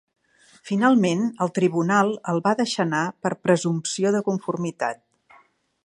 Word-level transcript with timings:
Finalment, 0.69 1.19
el 1.45 1.51
tribunal 1.57 2.09
el 2.33 2.41
va 2.47 2.55
deixar 2.63 2.87
anar 2.87 3.05
per 3.27 3.33
"presumpció 3.49 4.15
de 4.17 4.27
conformitat". 4.31 5.05